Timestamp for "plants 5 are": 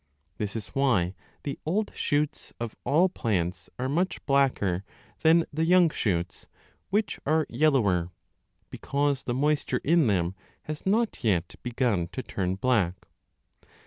3.07-3.89